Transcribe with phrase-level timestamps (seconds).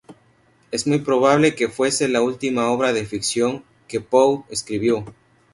[0.71, 5.05] Es muy probable que fuese la última obra de ficción que Poe escribió.